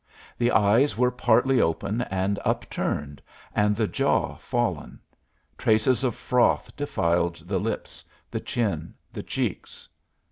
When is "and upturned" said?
2.09-3.21